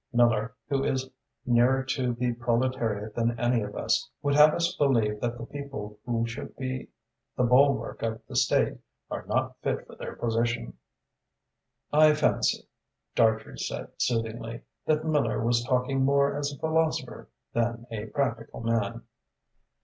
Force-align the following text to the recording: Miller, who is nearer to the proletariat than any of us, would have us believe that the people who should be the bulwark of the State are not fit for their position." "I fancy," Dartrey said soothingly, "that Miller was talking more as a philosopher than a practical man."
Miller, 0.11 0.55
who 0.67 0.83
is 0.83 1.11
nearer 1.45 1.83
to 1.83 2.13
the 2.13 2.33
proletariat 2.33 3.13
than 3.13 3.39
any 3.39 3.61
of 3.61 3.75
us, 3.75 4.09
would 4.23 4.33
have 4.33 4.51
us 4.55 4.75
believe 4.75 5.19
that 5.21 5.37
the 5.37 5.45
people 5.45 5.99
who 6.07 6.25
should 6.25 6.55
be 6.57 6.89
the 7.37 7.43
bulwark 7.43 8.01
of 8.01 8.19
the 8.27 8.35
State 8.35 8.79
are 9.11 9.23
not 9.27 9.55
fit 9.61 9.85
for 9.85 9.95
their 9.97 10.15
position." 10.15 10.73
"I 11.93 12.15
fancy," 12.15 12.67
Dartrey 13.15 13.59
said 13.59 13.89
soothingly, 13.99 14.63
"that 14.87 15.05
Miller 15.05 15.45
was 15.45 15.63
talking 15.63 16.03
more 16.03 16.35
as 16.35 16.51
a 16.51 16.57
philosopher 16.57 17.29
than 17.53 17.85
a 17.91 18.07
practical 18.07 18.61
man." 18.61 19.03